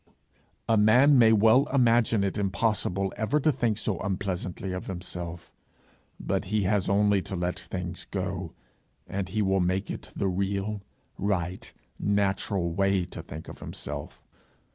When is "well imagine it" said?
1.31-2.35